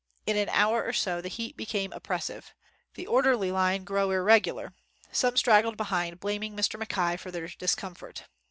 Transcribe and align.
In 0.25 0.35
an 0.35 0.49
hour 0.49 0.83
or 0.83 0.93
so, 0.93 1.21
the 1.21 1.29
heat 1.29 1.55
became 1.55 1.93
oppressive. 1.93 2.55
The 2.95 3.05
orderly 3.05 3.51
line 3.51 3.83
grow 3.83 4.09
irregular. 4.09 4.73
Some 5.11 5.37
straggled 5.37 5.77
behind, 5.77 6.19
blaming 6.19 6.57
Mr. 6.57 6.79
Mackay 6.79 7.17
for 7.17 7.29
their 7.29 7.49
discomfort. 7.49 8.23